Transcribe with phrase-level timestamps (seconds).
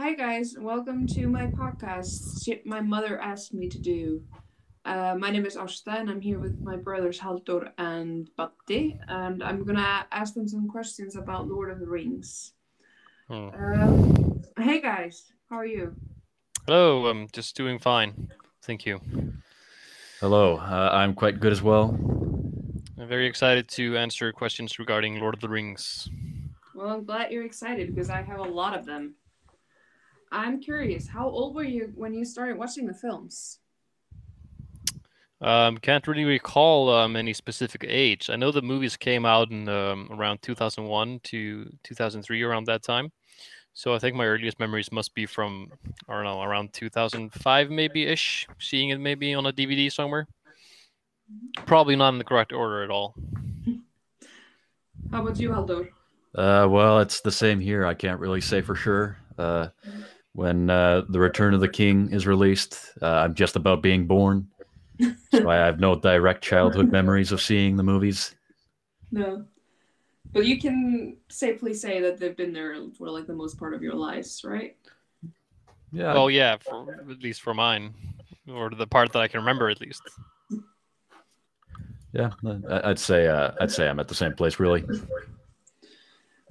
[0.00, 2.42] Hi guys, welcome to my podcast.
[2.42, 4.22] Shit my mother asked me to do.
[4.86, 9.42] Uh, my name is Asta, and I'm here with my brothers Haldur and Batti, and
[9.42, 12.54] I'm gonna ask them some questions about Lord of the Rings.
[13.28, 13.48] Hmm.
[13.48, 15.94] Um, hey guys, how are you?
[16.66, 18.30] Hello, I'm just doing fine.
[18.62, 19.02] Thank you.
[20.18, 21.90] Hello, uh, I'm quite good as well.
[22.98, 26.08] I'm very excited to answer questions regarding Lord of the Rings.
[26.74, 29.16] Well, I'm glad you're excited because I have a lot of them.
[30.32, 33.58] I'm curious, how old were you when you started watching the films?
[35.40, 38.28] Um, can't really recall um, any specific age.
[38.28, 43.10] I know the movies came out in um, around 2001 to 2003, around that time.
[43.72, 45.68] So I think my earliest memories must be from,
[46.08, 50.26] I don't know, around 2005 maybe ish, seeing it maybe on a DVD somewhere.
[51.64, 53.14] Probably not in the correct order at all.
[55.10, 55.88] How about you, Haldur?
[56.34, 57.86] Uh, well, it's the same here.
[57.86, 59.16] I can't really say for sure.
[59.38, 59.68] Uh,
[60.34, 64.48] when uh, the Return of the King is released, uh, I'm just about being born,
[65.32, 68.34] so I have no direct childhood memories of seeing the movies.
[69.10, 69.44] No.
[70.32, 73.82] But you can safely say that they've been there for like the most part of
[73.82, 74.76] your lives, right?
[75.92, 77.92] Yeah, Well, yeah, for, at least for mine,
[78.48, 80.02] or the part that I can remember at least.
[82.12, 82.30] yeah.
[82.68, 84.84] I- I'd say uh, I'd say I'm at the same place, really.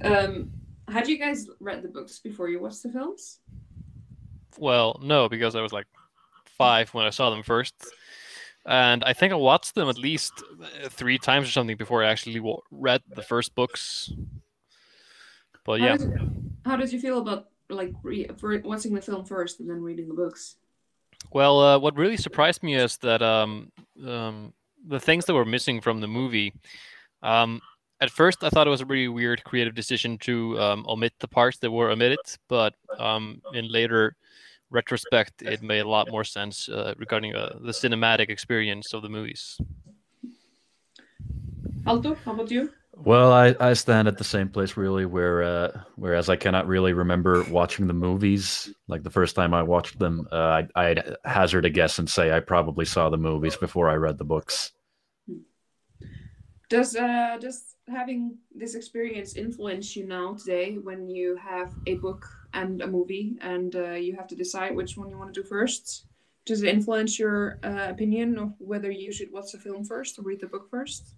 [0.04, 0.52] Um,
[0.90, 3.40] had you guys read the books before you watched the films?
[4.58, 5.88] Well, no, because I was like
[6.46, 7.76] five when I saw them first,
[8.66, 12.10] and I think I watched them at least uh, three times or something before I
[12.10, 14.12] actually read the first books.
[15.64, 16.20] But How yeah, did,
[16.66, 20.56] how did you feel about like watching the film first and then reading the books?
[21.32, 23.72] well, uh, what really surprised me is that um,
[24.06, 24.54] um,
[24.88, 26.54] the things that were missing from the movie.
[27.22, 27.62] Um,
[28.02, 31.28] at first, I thought it was a really weird creative decision to um, omit the
[31.28, 34.16] parts that were omitted, but um, in later
[34.70, 39.10] retrospect, it made a lot more sense uh, regarding uh, the cinematic experience of the
[39.10, 39.58] movies.
[41.84, 42.72] Haldur, how about you?
[42.96, 46.92] Well, I, I stand at the same place really, where uh, whereas I cannot really
[46.92, 50.28] remember watching the movies like the first time I watched them.
[50.32, 53.96] Uh, I, I'd hazard a guess and say I probably saw the movies before I
[53.96, 54.74] read the books.
[56.70, 62.26] Does uh does having this experience influence you now today when you have a book
[62.54, 65.48] and a movie and uh, you have to decide which one you want to do
[65.48, 66.06] first?
[66.46, 70.24] Does it influence your uh, opinion of whether you should watch the film first or
[70.24, 71.16] read the book first?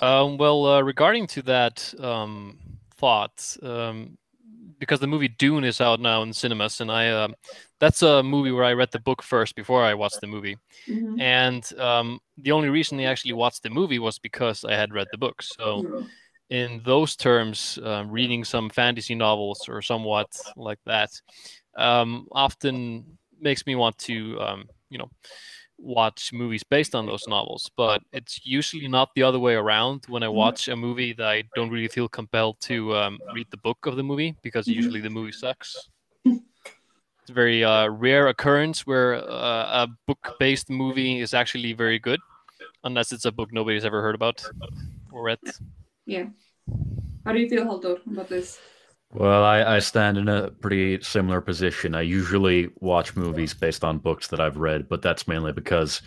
[0.00, 2.58] Um, well, uh, regarding to that um,
[2.96, 4.16] thought, um,
[4.78, 7.34] because the movie Dune is out now in cinemas, and I um
[7.80, 10.56] that's a movie where I read the book first before I watched the movie,
[10.88, 11.20] Mhm.
[11.20, 15.08] and um, the only reason I actually watched the movie was because I had read
[15.10, 15.42] the book.
[15.42, 15.84] So,
[16.50, 21.10] in those terms, um, reading some fantasy novels or somewhat like that
[21.76, 25.10] um, often makes me want to, um, you know,
[25.78, 27.70] watch movies based on those novels.
[27.76, 31.44] But it's usually not the other way around when I watch a movie that I
[31.54, 34.74] don't really feel compelled to um, read the book of the movie because Mhm.
[34.74, 35.88] usually the movie sucks.
[37.28, 42.20] It's a very uh, rare occurrence where uh, a book-based movie is actually very good,
[42.84, 44.42] unless it's a book nobody's ever heard about
[45.12, 45.38] or read.
[46.06, 46.28] Yeah.
[47.26, 48.58] How do you feel, Haldur, about this?
[49.12, 51.94] Well, I, I stand in a pretty similar position.
[51.94, 56.00] I usually watch movies based on books that I've read, but that's mainly because,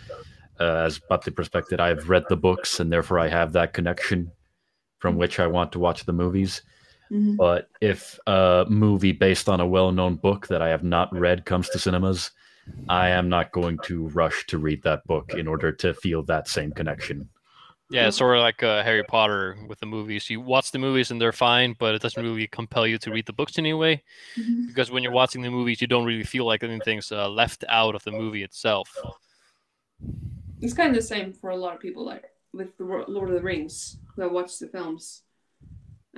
[0.58, 4.32] uh, as Batti perspective, I've read the books and therefore I have that connection
[4.98, 6.62] from which I want to watch the movies.
[7.12, 7.36] Mhm.
[7.36, 11.44] But if a movie based on a well known book that I have not read
[11.44, 12.30] comes to cinemas,
[12.88, 16.48] I am not going to rush to read that book in order to feel that
[16.48, 17.28] same connection.
[17.90, 20.30] Yeah, it's sort of like uh, Harry Potter with the movies.
[20.30, 23.26] You watch the movies and they're fine, but it doesn't really compel you to read
[23.26, 24.02] the books anyway.
[24.38, 24.68] Mhm.
[24.68, 27.94] Because when you're watching the movies, you don't really feel like anything's uh, left out
[27.94, 28.88] of the movie itself.
[30.62, 33.34] It's kind of the same for a lot of people, like with the Lord of
[33.34, 35.22] the Rings, that watch the films.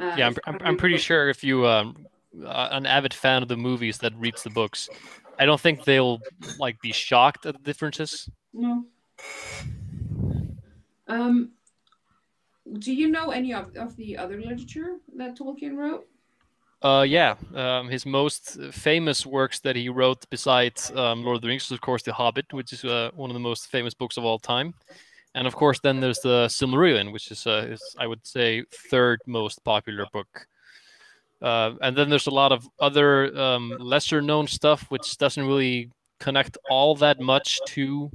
[0.05, 2.07] Uh, Yeah, I'm, I'm, I'm pretty sure if you um,
[2.45, 4.89] uh, an avid fan of the movies that reads the books,
[5.39, 6.21] I don't think they'll
[6.59, 8.31] like be shocked at the differences.
[8.53, 8.85] No.
[11.07, 11.51] Um,
[12.79, 16.07] do you know any of, of the other literature that Tolkien wrote?
[16.83, 21.49] Uh, yeah, um, his most famous works that he wrote besides um, Lord of the
[21.49, 24.19] Rings is, of course, The Hobbit, which is uh, one of the most famous books
[24.19, 24.75] of all time.
[25.35, 29.21] And of course, then there's the Silmarillion, which is, uh, is I would say, third
[29.27, 30.47] most popular book.
[31.43, 35.91] Uh, and then there's a lot of other um, lesser known stuff which doesn't really
[36.21, 38.11] connect all that much to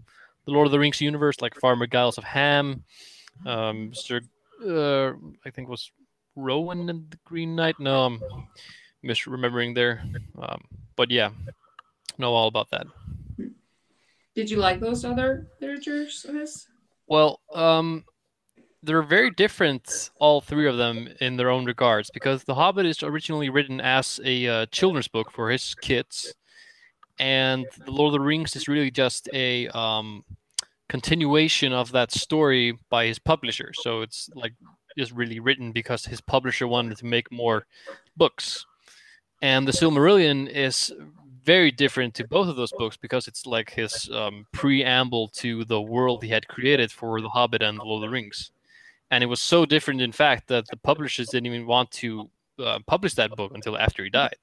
[0.45, 2.83] the Lord of the Rings universe, like Farmer Giles of Ham,
[3.45, 3.92] um,
[4.68, 5.12] uh,
[5.45, 5.92] I think was
[6.36, 7.80] Rowan and the Green Knight.
[7.80, 8.22] No, I'm
[9.06, 10.04] misremembering there.
[10.42, 10.62] Um,
[10.95, 11.30] but yeah,
[12.18, 12.88] know all about that.
[14.36, 16.68] Did you like those other literatures of his?
[17.09, 18.06] Well, um,
[18.83, 23.01] they're very different, all three of them, in their own regards, because The Hobbit is
[23.01, 26.33] originally written as a uh, children's book for his kids,
[27.17, 30.23] and The Lord of the Rings is really just a um,
[30.88, 33.71] continuation of that story by his publisher.
[33.73, 34.53] So it's like
[34.97, 37.65] just really written because his publisher wanted to make more
[38.15, 38.65] books.
[39.41, 40.94] And The Silmarillion is
[41.44, 45.81] very different to both of those books because it's like his um, preamble to the
[45.81, 48.51] world he had created for The Hobbit and The Lord of the Rings.
[49.12, 52.80] And it was so different in fact that the publishers didn't even want to uh,
[52.86, 54.36] publish that book until after he died.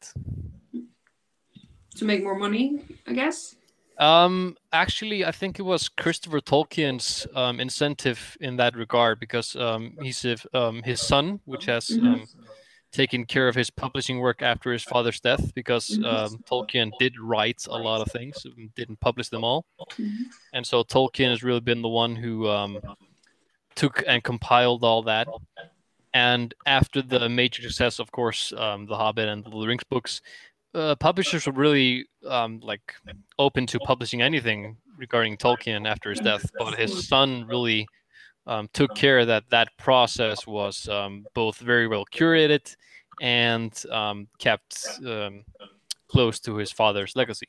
[1.96, 3.56] To make more money i guess?
[3.98, 9.96] Um actually i think it was christopher tolkien's um, incentive in that regard because um,
[10.02, 12.06] he's um, his son which has mm-hmm.
[12.06, 12.26] um,
[12.96, 16.04] taken care of his publishing work after his father's death because mm-hmm.
[16.04, 20.22] um, tolkien did write a lot of things didn't publish them all mm-hmm.
[20.52, 22.78] and so tolkien has really been the one who um,
[23.76, 25.28] took and compiled all that.
[26.12, 30.22] And after the major success, of course, um, The Hobbit and the Lord Rings books,
[30.74, 32.94] uh, publishers were really um, like
[33.38, 36.50] open to publishing anything regarding Tolkien after his death.
[36.58, 37.86] But his son really
[38.46, 42.76] um, took care that that process was um, both very well curated
[43.20, 45.44] and um, kept um,
[46.08, 47.46] close to his father's legacy.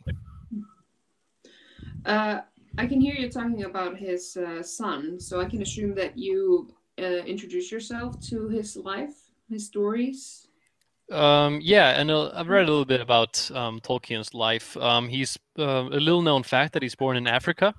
[2.06, 2.40] Uh,
[2.78, 6.74] I can hear you talking about his uh, son, so I can assume that you
[7.00, 9.16] uh, introduce yourself to his life,
[9.50, 10.48] his stories.
[11.12, 14.76] Um, yeah, and uh, I've read a little bit about um, Tolkien's life.
[14.78, 17.74] Um, he's uh, a little known fact that he's born in Africa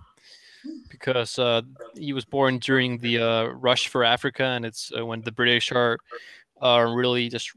[0.88, 1.62] because uh,
[1.94, 5.98] he was born during the uh, rush for Africa, and it's when the British are
[6.60, 7.52] are really just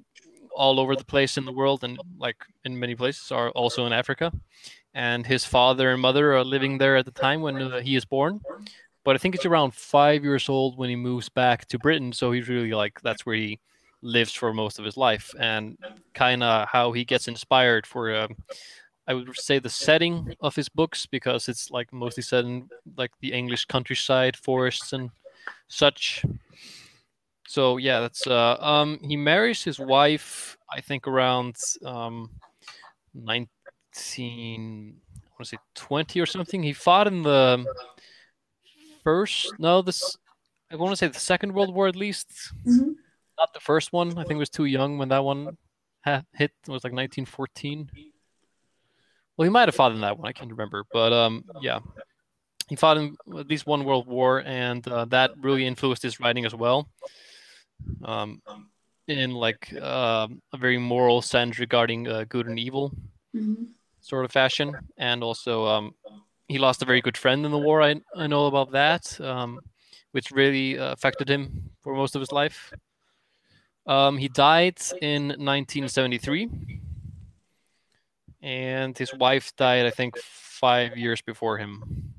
[0.56, 3.94] all over the place in the world, and like in many places are also in
[3.94, 4.32] Africa
[4.94, 8.06] and his father and mother are living there at the time when uh, he is
[8.06, 8.42] born.
[9.04, 12.14] But I think it's around five years old when he moves back to Britain.
[12.14, 13.60] So he's really like that's where he
[14.02, 15.78] lives for most of his life, and
[16.14, 18.28] kind of how he gets inspired for.
[19.08, 23.12] I would say the setting of his books because it's like mostly set in like
[23.20, 25.10] the English countryside, forests and
[25.68, 26.24] such.
[27.48, 32.30] So yeah, that's uh um he marries his wife I think around um
[33.14, 33.50] 19
[33.94, 36.64] 19 I want to say 20 or something.
[36.64, 37.66] He fought in the
[39.04, 40.18] first no this
[40.72, 42.30] I want to say the second World War at least.
[42.66, 42.92] Mm-hmm.
[43.38, 44.12] Not the first one.
[44.18, 45.58] I think it was too young when that one
[46.06, 46.52] ha- hit.
[46.68, 47.90] It was like 1914.
[49.38, 50.28] Well, he might have fought in that one.
[50.28, 51.80] I can't remember, but um, yeah,
[52.70, 56.46] he fought in at least one World War, and uh, that really influenced his writing
[56.46, 56.90] as well.
[58.04, 58.42] Um,
[59.08, 62.94] in like uh, a very moral sense regarding uh, good and evil.
[63.36, 63.64] Mm-hmm
[64.02, 65.96] sort of fashion, and also um,
[66.48, 67.82] he lost a very good friend in the war.
[67.82, 69.60] I I know about that, um,
[70.12, 72.74] which really uh, affected him for most of his life.
[73.88, 76.50] Um, he died in 1973,
[78.42, 82.14] and his wife died, I think, five years before him.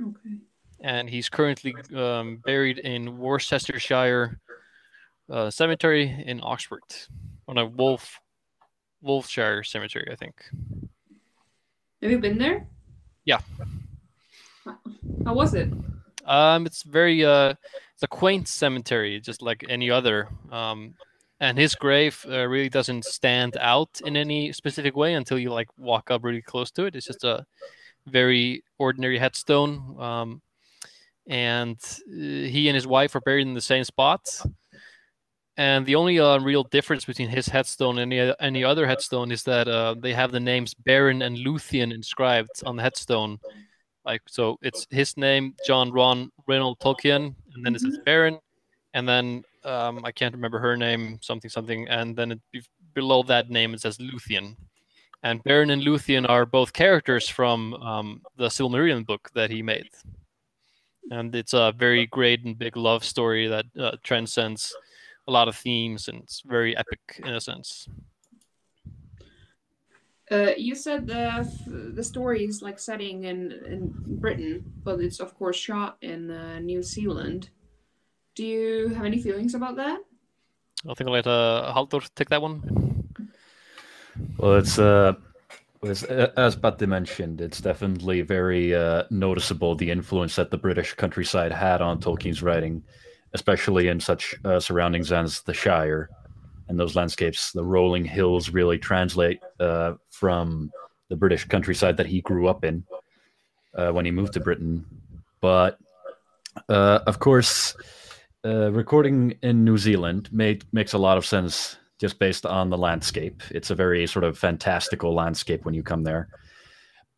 [0.00, 0.36] Okay.
[0.80, 4.38] And he's currently um, buried in Worcestershire
[5.30, 6.82] uh, Cemetery in Oxford,
[7.46, 8.20] on a Wolf
[9.04, 10.34] Wolfshire Cemetery, I think.
[12.02, 12.66] Have you been there?
[13.24, 13.40] Yeah.
[15.24, 15.68] How was it?
[16.24, 17.54] Um, it's very uh,
[17.94, 20.28] it's a quaint cemetery, just like any other.
[20.52, 20.94] Um,
[21.40, 25.68] and his grave uh, really doesn't stand out in any specific way until you like
[25.78, 26.96] walk up really close to it.
[26.96, 27.44] It's just a
[28.06, 29.96] very ordinary headstone.
[30.00, 30.42] Um,
[31.28, 31.76] and
[32.08, 34.26] uh, he and his wife are buried in the same spot.
[35.56, 39.42] And the only uh, real difference between his headstone and any, any other headstone is
[39.42, 43.38] that uh, they have the names Beren and Luthien inscribed on the headstone.
[44.04, 48.36] Like so, it's his name, John Ronald Reuel Tolkien, and then it says mm-hmm.
[48.94, 53.50] And then um, I can't remember her name, something something, and then it, below that
[53.50, 54.56] name it says Luthien.
[55.22, 59.90] And Beren and Luthien are both characters from um, the Silmarillion book that he made,
[61.10, 64.74] and it's a very great and big love story that uh, transcends
[65.28, 67.86] a lot of themes and it's very epic in a sense.
[70.30, 71.48] Uh, you said the
[71.94, 76.58] the story is like setting in in Britain, but it's of course shot in uh,
[76.58, 77.50] New Zealand.
[78.38, 79.98] Do you have any feelings about that?
[80.88, 83.04] I think I'll let uh, Halldor take that one.
[84.36, 85.14] Well, it's uh,
[85.82, 91.50] as, as Patti mentioned, it's definitely very uh, noticeable the influence that the British countryside
[91.50, 92.84] had on Tolkien's writing
[93.34, 96.08] especially in such uh, surroundings as the Shire.
[96.68, 100.70] and those landscapes, the rolling hills, really translate uh, from
[101.08, 102.84] the British countryside that he grew up in
[103.74, 104.84] uh, when he moved to Britain.
[105.40, 105.78] But
[106.68, 107.74] uh, of course,
[108.44, 112.78] uh, recording in New Zealand made, makes a lot of sense just based on the
[112.78, 113.42] landscape.
[113.50, 116.28] It's a very sort of fantastical landscape when you come there.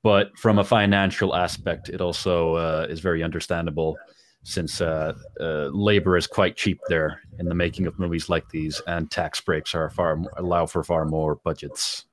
[0.02, 3.98] But from a financial aspect, it also uh, is very understandable
[4.42, 8.80] since uh, uh, labor is quite cheap there in the making of movies like these,
[8.86, 12.06] and tax breaks are far allow for far more budgets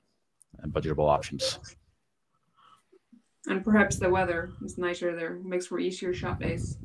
[0.60, 1.60] and budgetable options.
[3.46, 6.78] And perhaps the weather is nicer there, makes for easier shot days.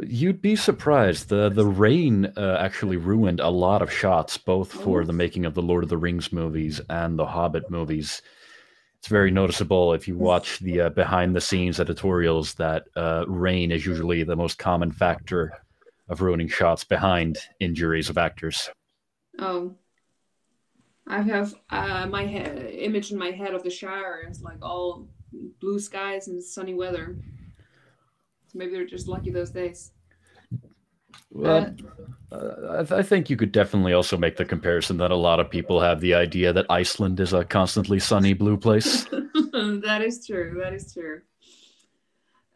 [0.00, 1.28] You'd be surprised.
[1.28, 5.54] the The rain uh, actually ruined a lot of shots, both for the making of
[5.54, 8.22] the Lord of the Rings movies and the Hobbit movies.
[8.98, 13.70] It's very noticeable if you watch the uh, behind the scenes editorials that uh, rain
[13.70, 15.52] is usually the most common factor
[16.08, 18.70] of ruining shots behind injuries of actors.
[19.38, 19.74] Oh,
[21.06, 25.08] I have uh, my he- image in my head of the Shire is like all
[25.60, 27.18] blue skies and sunny weather.
[28.48, 29.92] So maybe they're just lucky those days.
[31.30, 31.74] Well,
[32.32, 35.40] uh, I, th- I, think you could definitely also make the comparison that a lot
[35.40, 39.04] of people have the idea that Iceland is a constantly sunny blue place.
[39.10, 40.58] that is true.
[40.62, 41.20] That is true.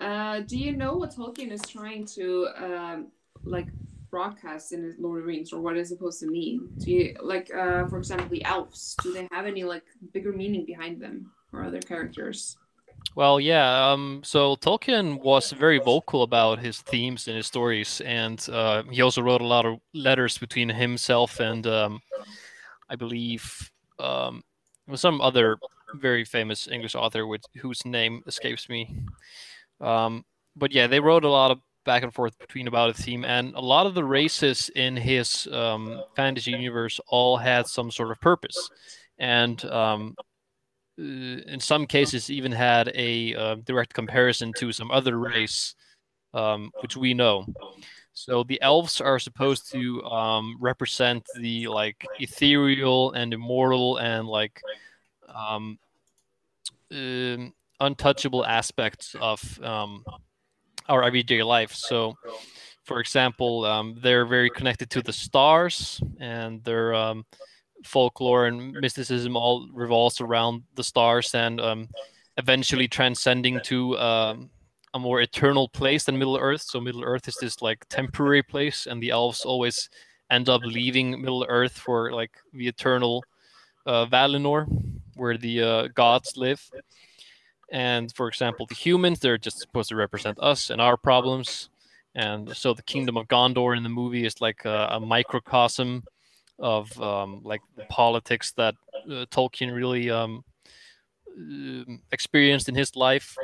[0.01, 3.13] Uh, do you know what Tolkien is trying to um,
[3.45, 3.69] like
[4.11, 6.69] broadcast in his Lord of the Rings, or what it's supposed to mean?
[6.79, 8.97] Do you like, uh, for example, the elves?
[9.03, 12.57] Do they have any like bigger meaning behind them, or other characters?
[13.15, 13.91] Well, yeah.
[13.93, 19.03] Um, so Tolkien was very vocal about his themes and his stories, and uh, he
[19.03, 22.01] also wrote a lot of letters between himself and um,
[22.89, 24.43] I believe um,
[24.95, 25.59] some other
[25.95, 28.97] very famous English author with whose name escapes me.
[29.81, 30.25] Um,
[30.57, 33.55] but yeah, they wrote a lot of back and forth between about a theme, and
[33.55, 38.21] a lot of the races in his um, fantasy universe all had some sort of
[38.21, 38.71] purpose,
[39.19, 40.15] and um,
[40.99, 45.75] in some cases even had a uh, direct comparison to some other race
[46.35, 47.47] um, which we know.
[48.15, 54.61] So the elves are supposed to um, represent the like ethereal and immortal and like
[55.35, 55.79] um,
[56.93, 57.37] uh,
[57.81, 60.05] untouchable aspects of um,
[60.89, 61.73] our everyday life.
[61.73, 62.15] So
[62.85, 67.25] for example um, they're very connected to the stars and they're um,
[67.85, 71.89] folklore and mysticism all revolves around the stars and um,
[72.37, 74.51] eventually transcending to um,
[74.95, 76.63] a more eternal place than Middle Earth.
[76.63, 79.89] So Middle Earth is this like temporary place, and the elves always
[80.31, 83.25] end up leaving Middle Earth for like the eternal
[83.87, 84.67] uh, Valinor,
[85.17, 86.71] where the uh, gods live.
[87.71, 91.71] And for example, the humans, they're just supposed to represent us and our problems.
[92.15, 96.05] And so the kingdom of Gondor in the movie is like a, a microcosm
[96.63, 98.75] of um, like politics that
[99.11, 100.45] uh, Tolkien really um,
[101.29, 103.37] uh, experienced in his life.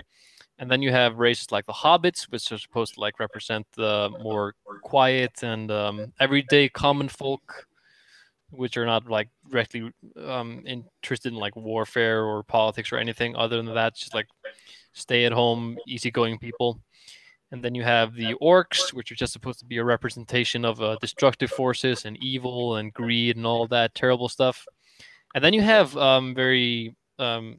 [0.60, 4.10] And then you have races like the hobbits, which are supposed to like represent the
[4.22, 7.66] more quiet and um, everyday common folk,
[8.50, 9.90] which are not like directly
[10.24, 14.26] um, interested in like warfare or politics or anything other than that, just like
[14.94, 16.80] stay at home, easygoing people.
[17.50, 20.82] And then you have the orcs, which are just supposed to be a representation of
[20.82, 24.66] uh, destructive forces and evil and greed and all that terrible stuff.
[25.34, 27.58] And then you have um, very um,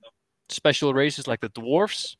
[0.49, 2.17] special races like the dwarfs.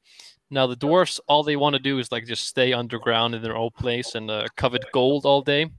[0.49, 3.55] Now the dwarfs, all they want to do is like just stay underground in their
[3.55, 5.69] old place and uh, covet gold all day.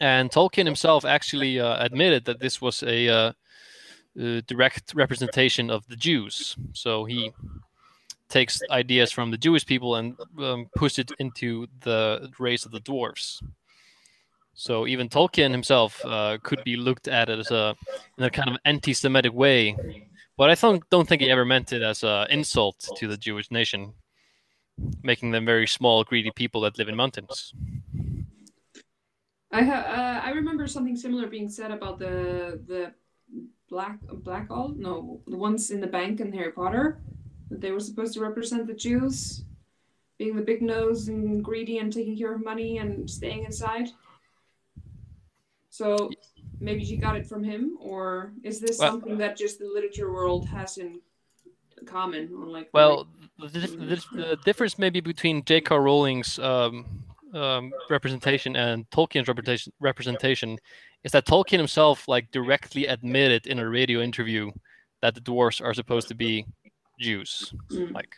[0.00, 3.32] And Tolkien himself actually uh, admitted that this was a uh,
[4.20, 6.56] uh, direct representation of the Jews.
[6.72, 7.32] So he
[8.28, 10.66] takes ideas from the Jewish people and um,
[10.98, 13.42] it into the race of the dwarves.
[14.54, 17.76] So even Tolkien himself uh, could be looked at as a
[18.18, 19.76] in a kind of anti-Semitic way,
[20.36, 23.50] but I don't don't think he ever meant it as an insult to the Jewish
[23.52, 23.94] nation,
[25.02, 27.54] making them very small, greedy people that live in mountains.
[29.52, 32.92] I ha- uh, I remember something similar being said about the the
[33.70, 36.98] black black all no the ones in the bank in Harry Potter
[37.50, 39.44] they were supposed to represent the Jews,
[40.18, 43.88] being the big nose and greedy and taking care of money and staying inside.
[45.70, 46.10] So
[46.60, 50.12] maybe she got it from him, or is this well, something that just the literature
[50.12, 51.00] world has in
[51.86, 52.30] common?
[52.34, 53.06] Or like, well,
[53.38, 55.76] the, the, the difference maybe between J.K.
[55.76, 56.84] Rowling's um,
[57.32, 60.58] um, representation and Tolkien's representation, representation
[61.04, 64.50] is that Tolkien himself like directly admitted in a radio interview
[65.00, 66.44] that the dwarfs are supposed to be
[66.98, 67.52] Jews.
[67.70, 67.92] Mm.
[67.92, 68.14] Like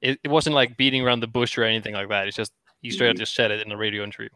[0.00, 2.28] it, it wasn't like beating around the bush or anything like that.
[2.28, 2.52] It's just
[2.82, 3.20] he straight up mm.
[3.20, 4.28] just said it in a radio interview.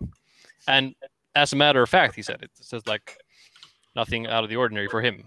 [0.66, 0.94] And
[1.34, 2.50] as a matter of fact, he said it.
[2.58, 3.16] It says like
[3.94, 5.24] nothing out of the ordinary for him.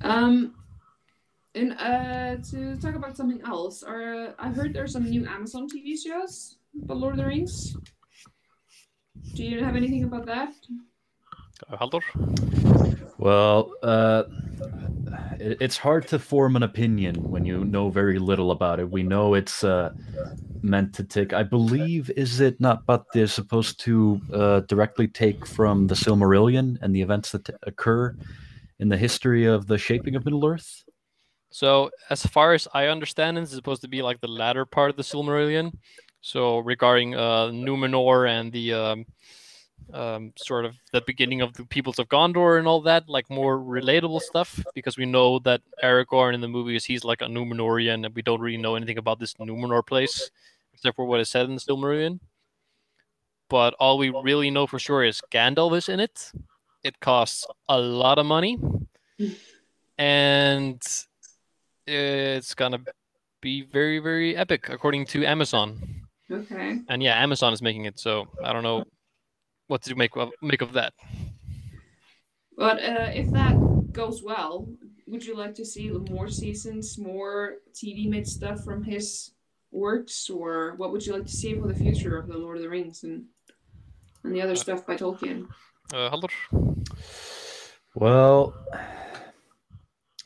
[0.00, 0.54] Um,
[1.54, 5.68] and uh, to talk about something else, are uh, I heard there's some new Amazon
[5.68, 7.76] TV shows about Lord of the Rings.
[9.34, 10.54] Do you have anything about that?
[11.68, 12.67] Uh, Halldór?
[13.18, 14.24] Well, uh,
[15.40, 18.90] it, it's hard to form an opinion when you know very little about it.
[18.90, 19.92] We know it's uh,
[20.62, 25.46] meant to take, I believe, is it not, but they're supposed to uh, directly take
[25.46, 28.16] from the Silmarillion and the events that occur
[28.78, 30.84] in the history of the shaping of Middle Earth?
[31.50, 34.96] So, as far as I understand, it's supposed to be like the latter part of
[34.96, 35.72] the Silmarillion.
[36.20, 39.06] So, regarding uh, Numenor and the um,
[39.92, 43.58] um, sort of the beginning of the peoples of Gondor and all that, like more
[43.58, 48.14] relatable stuff, because we know that Aragorn in the movies he's like a Numenorian, and
[48.14, 50.30] we don't really know anything about this Numenor place
[50.74, 52.20] except for what is said in the Silmarillion.
[53.48, 56.30] But all we really know for sure is Gandalf is in it.
[56.84, 58.58] It costs a lot of money,
[59.96, 60.80] and
[61.86, 62.80] it's gonna
[63.40, 66.06] be very, very epic, according to Amazon.
[66.30, 66.80] Okay.
[66.88, 68.84] And yeah, Amazon is making it, so I don't know
[69.68, 70.92] what to make of make of that.
[72.56, 73.56] But uh, if that
[73.92, 74.68] goes well,
[75.06, 79.30] would you like to see more seasons, more TV made stuff from his
[79.70, 82.62] works, or what would you like to see for the future of the Lord of
[82.62, 83.24] the Rings and
[84.24, 85.46] and the other stuff by Tolkien?
[85.94, 86.30] Uh, Halldór?
[87.94, 88.54] Well,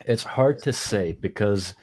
[0.06, 1.74] it's hard to say because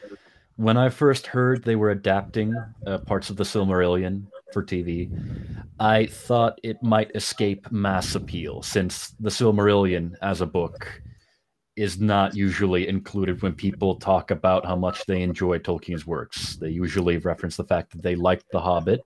[0.56, 5.10] when I first heard they were adapting uh, parts of the Silmarillion for TV,
[5.80, 11.02] I thought it might escape mass appeal since the Silmarillion as a book
[11.80, 16.58] is not usually included when people talk about how much they enjoy Tolkien's works.
[16.58, 19.02] They usually reference the fact that they like The Hobbit,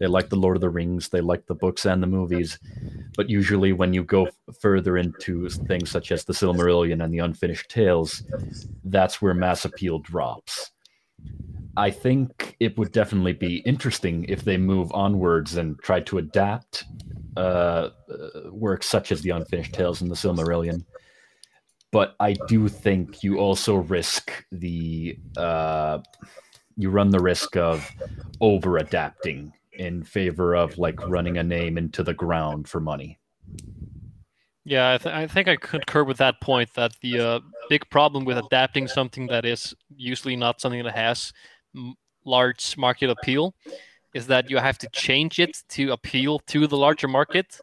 [0.00, 2.58] they like The Lord of the Rings, they like the books and the movies.
[3.16, 4.28] But usually, when you go
[4.60, 8.24] further into things such as The Silmarillion and the Unfinished Tales,
[8.82, 10.72] that's where mass appeal drops.
[11.76, 16.84] I think it would definitely be interesting if they move onwards and try to adapt
[17.36, 20.84] uh, uh, works such as the Unfinished Tales and the Silmarillion
[21.90, 25.98] but I do think you also risk the uh,
[26.76, 27.90] you run the risk of
[28.40, 33.18] over adapting in favor of like running a name into the ground for money.
[34.64, 36.74] Yeah, I, th- I think I concur with that point.
[36.74, 41.32] That the uh, big problem with adapting something that is usually not something that has
[42.24, 43.54] large market appeal
[44.14, 47.60] is that you have to change it to appeal to the larger market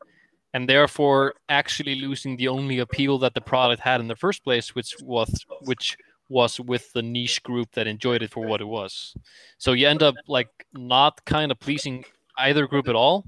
[0.53, 4.73] and therefore actually losing the only appeal that the product had in the first place,
[4.73, 5.97] which was which
[6.29, 9.15] was with the niche group that enjoyed it for what it was.
[9.57, 12.05] So you end up like not kind of pleasing
[12.37, 13.25] either group at all,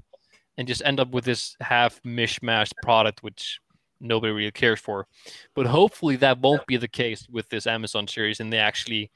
[0.56, 3.60] and just end up with this half mishmash product which
[4.00, 5.06] nobody really cares for.
[5.54, 9.10] But hopefully that won't be the case with this Amazon series, and they actually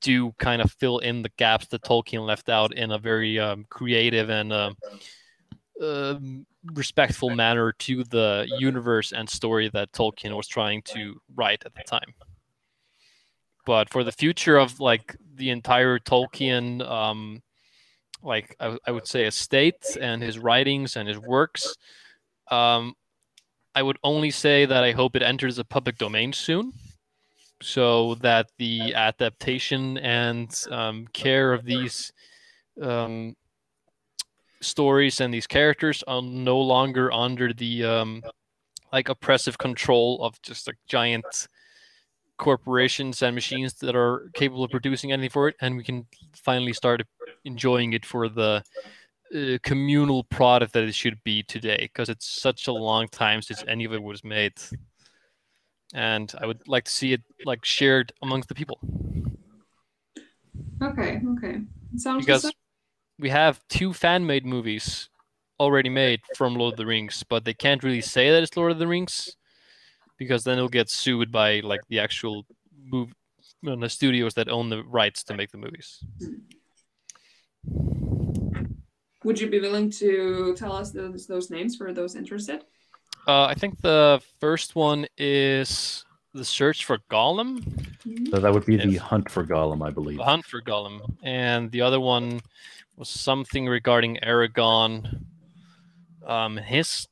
[0.00, 3.64] do kind of fill in the gaps that Tolkien left out in a very um,
[3.68, 4.70] creative and uh,
[6.72, 11.82] respectful manner to the universe and story that Tolkien was trying to write at the
[11.82, 12.14] time.
[13.64, 17.42] But for the future of like the entire Tolkien, um,
[18.22, 21.76] like I, I would say, estate and his writings and his works,
[22.50, 22.94] um,
[23.74, 26.72] I would only say that I hope it enters the public domain soon,
[27.62, 32.12] so that the adaptation and um, care of these
[32.82, 33.34] um,
[34.60, 38.22] stories and these characters are no longer under the um,
[38.92, 41.48] like oppressive control of just like giant
[42.38, 46.72] corporations and machines that are capable of producing anything for it, and we can finally
[46.72, 47.02] start
[47.44, 48.62] enjoying it for the
[49.34, 53.64] uh, communal product that it should be today, because it's such a long time since
[53.66, 54.52] any of it was made,
[55.94, 58.78] and I would like to see it like shared amongst the people.
[60.82, 61.60] Okay, okay,
[61.96, 62.52] sounds because
[63.18, 65.08] we have two fan made movies
[65.58, 68.72] already made from Lord of the Rings, but they can't really say that it's Lord
[68.72, 69.36] of the Rings
[70.18, 72.44] because then it'll get sued by like the actual
[72.84, 73.12] move
[73.62, 76.04] the studios that own the rights to make the movies.
[79.24, 82.64] Would you be willing to tell us those those names for those interested?
[83.26, 88.30] Uh, I think the first one is the search for Gollum.
[88.30, 90.18] So that would be the hunt for Gollum, I believe.
[90.18, 92.40] The hunt for Gollum, and the other one
[92.96, 95.24] was something regarding Aragorn.
[96.24, 97.08] Um, his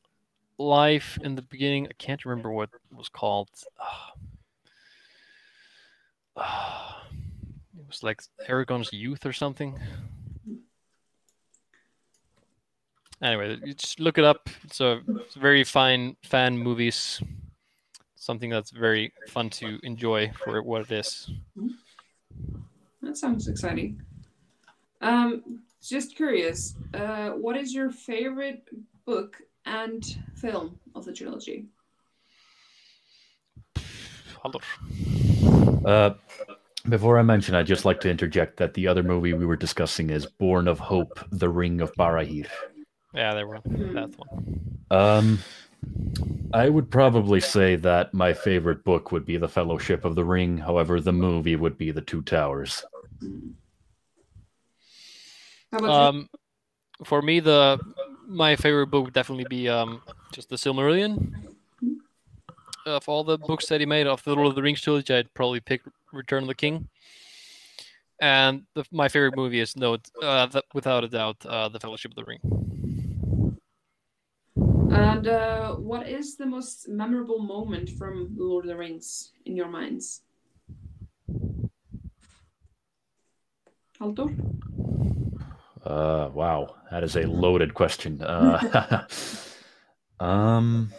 [0.59, 1.87] life in the beginning.
[1.89, 3.49] I can't remember what it was called.
[6.37, 6.43] Uh,
[7.77, 9.79] it was like Aragorn's youth or something.
[13.25, 14.49] Anyway, you just look it up.
[14.65, 17.21] It's a, it's a very fine fan movies.
[18.15, 21.31] Something that's very fun to enjoy for what it is.
[23.03, 24.01] That sounds exciting.
[25.01, 28.69] Um, just curious, uh, what is your favorite
[29.05, 30.03] book and
[30.37, 31.67] film of the trilogy?
[35.85, 36.11] Uh,
[36.89, 40.11] before I mention, I'd just like to interject that the other movie we were discussing
[40.11, 42.47] is Born of Hope: The Ring of Barahir.
[43.15, 44.79] Yeah, there were that one.
[44.91, 45.39] Um,
[46.53, 50.59] I would probably say that my favorite book would be The Fellowship of the Ring.
[50.59, 52.85] However, the movie would be The Two Towers.
[55.73, 55.93] How about you?
[55.93, 56.29] Um,
[57.05, 57.81] for me, the
[58.27, 60.01] my favorite book would definitely be um
[60.33, 61.33] just the Silmarillion.
[62.87, 65.33] Of all the books that he made of the Lord of the Rings trilogy, I'd
[65.35, 66.89] probably pick Return of the King.
[68.21, 72.13] And the, my favorite movie is no, uh, th- without a doubt, uh, The Fellowship
[72.13, 72.64] of the Ring.
[74.95, 79.69] And uh, what is the most memorable moment from Lord of the Rings in your
[79.69, 80.23] minds?
[84.01, 84.31] Halldór?
[85.85, 88.23] Uh, wow, that is a loaded question.
[88.23, 89.07] Uh,
[90.21, 90.93] um,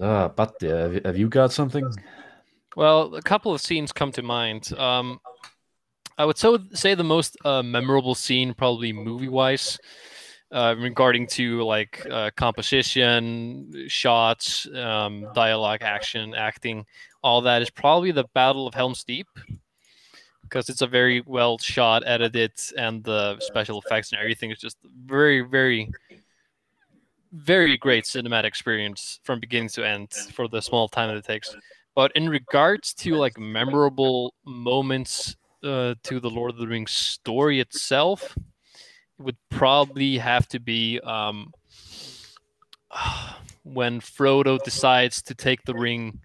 [0.00, 1.90] uh, but have, have you got something?
[2.76, 4.72] Well, a couple of scenes come to mind.
[4.76, 5.20] Um,
[6.18, 9.78] I would so say the most uh, memorable scene, probably movie-wise,
[10.56, 16.86] uh, regarding to like uh, composition, shots, um, dialogue, action, acting,
[17.22, 19.28] all that is probably the Battle of Helm's Deep,
[20.42, 24.78] because it's a very well shot, edited, and the special effects and everything is just
[25.04, 25.92] very, very,
[27.32, 31.54] very great cinematic experience from beginning to end for the small time that it takes.
[31.94, 37.60] But in regards to like memorable moments uh, to the Lord of the Rings story
[37.60, 38.42] itself, it
[39.18, 41.52] would probably have to be um,
[43.62, 46.20] when Frodo decides to take the ring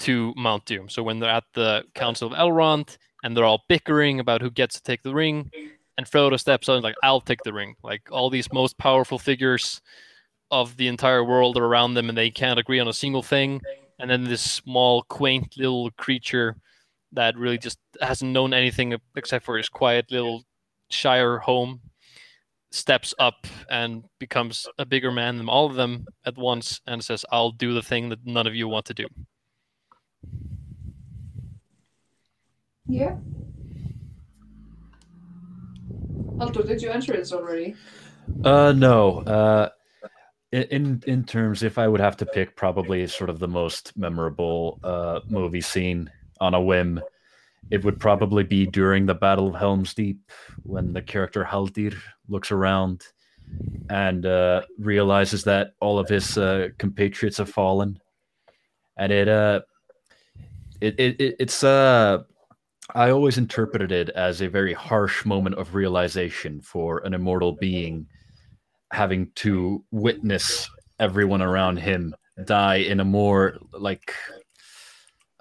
[0.00, 0.88] to Mount Doom.
[0.88, 4.76] So when they're at the Council of Elrond and they're all bickering about who gets
[4.76, 5.50] to take the ring,
[5.96, 9.80] and Frodo steps on like, "I'll take the ring." Like all these most powerful figures
[10.50, 13.60] of the entire world are around them, and they can't agree on a single thing.
[13.98, 16.56] And then this small, quaint little creature
[17.12, 20.44] that really just hasn't known anything except for his quiet little
[20.90, 21.80] Shire home
[22.70, 27.24] steps up and becomes a bigger man than all of them at once and says,
[27.30, 29.06] I'll do the thing that none of you want to do.
[32.88, 33.16] Yeah.
[36.36, 37.74] Halldór, did you answer this already?
[38.44, 39.20] Uh, no.
[39.20, 39.70] Uh,
[40.52, 44.78] in in terms, if I would have to pick, probably sort of the most memorable
[44.84, 47.00] uh movie scene on a whim,
[47.70, 50.18] it would probably be during the Battle of Helm's Deep
[50.62, 51.96] when the character Haldir
[52.28, 53.04] looks around
[53.90, 57.98] and uh, realizes that all of his uh, compatriots have fallen,
[58.96, 59.60] and it uh,
[60.80, 62.22] it, it, it it's uh.
[62.94, 68.06] I always interpreted it as a very harsh moment of realization for an immortal being
[68.92, 74.14] having to witness everyone around him die in a more like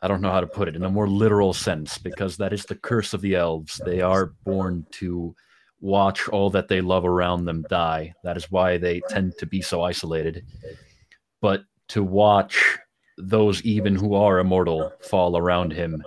[0.06, 2.64] I don't know how to put it in a more literal sense because that is
[2.64, 3.82] the curse of the elves.
[3.84, 5.36] They are born to
[5.82, 8.14] watch all that they love around them die.
[8.24, 10.46] That is why they tend to be so isolated.
[11.42, 12.78] But to watch
[13.18, 16.04] those even who are immortal fall around him,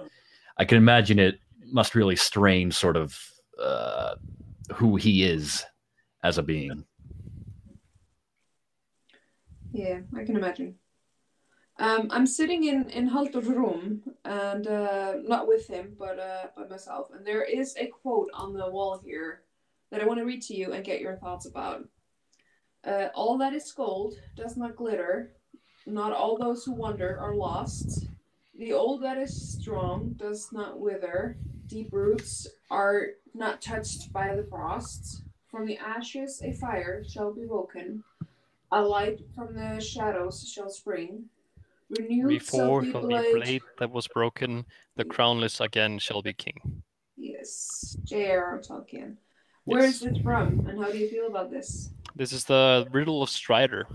[0.58, 3.20] I can imagine it must really strain sort of
[3.60, 4.14] uh,
[4.74, 5.64] who he is
[6.22, 6.84] as a being.
[9.72, 10.76] Yeah, I can imagine.
[11.80, 16.66] Um, I'm sitting in in Haldor's room and uh, not with him, but uh, by
[16.66, 17.08] myself.
[17.14, 19.42] And there is a quote on the wall here
[19.90, 21.88] that I want to read to you and get your thoughts about.
[22.84, 25.32] Uh, all that is gold does not glitter.
[25.86, 28.08] Not all those who wander are lost.
[28.58, 31.36] The old that is strong does not wither.
[31.66, 35.22] Deep roots are not touched by the frost.
[35.48, 38.02] From the ashes a fire shall be woken.
[38.72, 41.26] A light from the shadows shall spring.
[41.90, 43.24] Renewed Before be shall the blade.
[43.32, 46.82] blade that was broken, the crownless again shall be king.
[47.16, 48.60] Yes, J.R.R.
[48.60, 49.16] Tolkien.
[49.64, 50.16] Where is Yes.
[50.16, 51.90] it from, and how do you feel about this?
[52.14, 53.86] This is the riddle of Strider.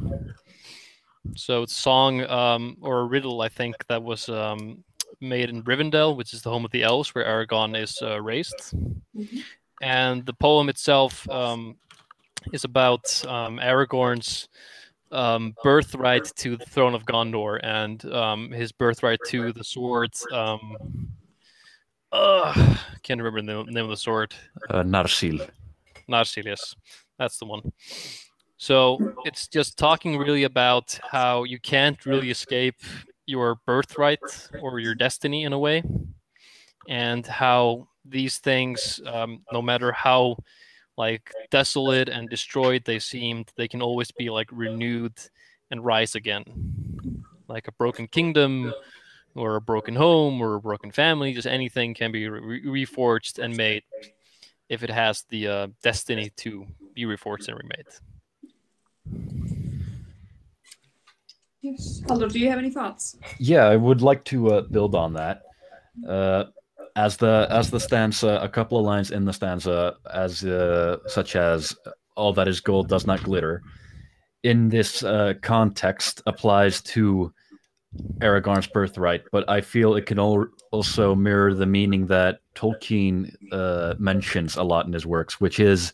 [1.35, 4.83] So it's a song um, or a riddle, I think, that was um,
[5.21, 8.73] made in Rivendell, which is the home of the elves, where Aragorn is uh, raised.
[9.15, 9.43] Mhm.
[9.81, 11.77] And the poem itself um,
[12.51, 14.47] is about um, Aragorn's
[15.13, 20.25] um, birthright to the throne of Gondor and um, his birthright to the swords.
[20.31, 21.09] Um,
[22.11, 22.53] uh,
[23.03, 24.33] can't remember the name of the sword.
[24.69, 25.49] Uh, Narsil.
[26.07, 26.75] not Narcilius.
[27.17, 27.71] That's the one.
[28.57, 32.75] So it's just talking really about how you can't really escape
[33.25, 34.19] your birthright
[34.61, 35.83] or your destiny in a way,
[36.87, 40.37] and how these things, um, no matter how
[40.97, 45.13] like desolate and destroyed they seemed, they can always be like renewed
[45.71, 46.43] and rise again.
[47.47, 48.73] Like a broken kingdom
[49.35, 53.55] or a broken home or a broken family, just anything can be re- reforged and
[53.57, 53.83] made
[54.69, 57.87] if it has the uh, destiny to be reforged and remade.
[61.61, 62.01] Yes.
[62.05, 63.17] Halldor, do you have any thoughts?
[63.39, 65.43] Yeah, I would like to uh, build on that.
[66.07, 66.45] Uh,
[66.95, 71.35] as the as the stanza, a couple of lines in the stanza, as uh, such
[71.35, 71.75] as
[72.15, 73.61] "All that is gold does not glitter,"
[74.43, 77.33] in this uh, context applies to
[78.19, 84.55] Aragorn's birthright, but I feel it can also mirror the meaning that Tolkien uh, mentions
[84.55, 85.93] a lot in his works, which is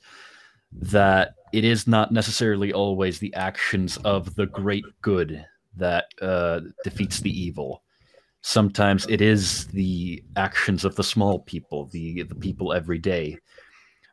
[0.71, 7.19] that it is not necessarily always the actions of the great good that uh, defeats
[7.19, 7.83] the evil.
[8.41, 13.37] Sometimes it is the actions of the small people, the the people every day.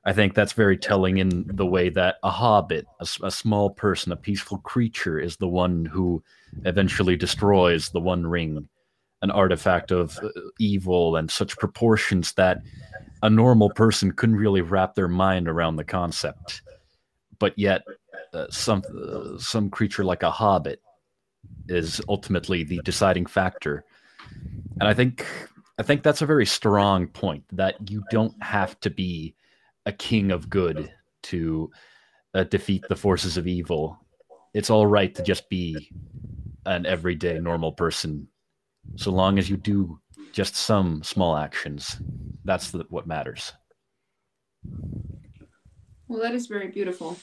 [0.05, 4.13] I think that's very telling in the way that a hobbit, a, a small person,
[4.13, 6.23] a peaceful creature, is the one who
[6.65, 8.69] eventually destroys the One Ring,
[9.23, 10.29] an artifact of uh,
[10.61, 12.59] evil and such proportions that
[13.23, 16.63] a normal person couldn't really wrap their mind around the concept.
[17.41, 17.83] But yet,
[18.33, 20.81] uh, some uh, some creature like a hobbit
[21.69, 23.85] is ultimately the deciding factor.
[24.81, 25.27] And I think
[25.79, 29.35] I think that's a very strong point that you don't have to be
[29.85, 30.93] a king of good
[31.25, 31.71] to
[32.35, 33.99] uh, defeat the forces of evil.
[34.55, 35.91] It's all right to just be
[36.65, 38.29] an everyday normal person,
[38.97, 40.01] so long as you do
[40.33, 41.97] just some small actions.
[42.45, 43.53] That's the, what matters.
[46.09, 47.19] Well, that is very beautiful.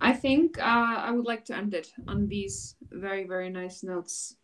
[0.00, 4.36] I think uh, I would like to end it on these very, very nice notes.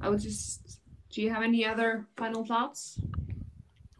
[0.00, 0.80] I would just.
[1.12, 2.98] Do you have any other final thoughts?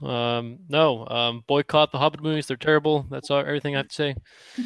[0.02, 1.06] Um, no.
[1.06, 2.46] Um, boycott the Hobbit movies.
[2.46, 3.06] They're terrible.
[3.10, 4.14] That's all, everything I have to say.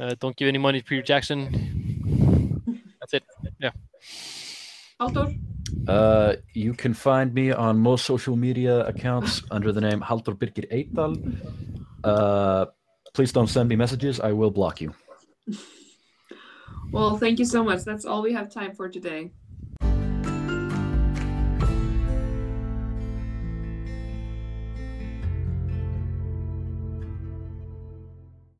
[0.00, 2.80] Uh, don't give any money to Peter Jackson.
[2.98, 3.22] That's it.
[3.60, 3.72] Yeah.
[4.98, 5.38] Halldor?
[5.86, 10.66] Uh, you can find me on most social media accounts under the name Halldor Birgir
[10.72, 11.12] Eital.
[12.02, 12.64] Uh,
[13.12, 14.18] please don't send me messages.
[14.18, 14.94] I will block you.
[16.90, 17.84] Well, thank you so much.
[17.84, 19.30] That's all we have time for today.